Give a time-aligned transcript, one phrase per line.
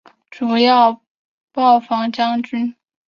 [0.31, 0.73] 主演
[1.51, 2.75] 暴坊将军。